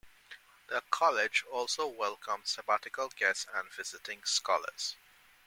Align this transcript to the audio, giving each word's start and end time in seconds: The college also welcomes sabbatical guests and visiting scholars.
The 0.67 0.81
college 0.89 1.45
also 1.51 1.85
welcomes 1.85 2.49
sabbatical 2.49 3.09
guests 3.09 3.45
and 3.53 3.69
visiting 3.71 4.23
scholars. 4.23 4.95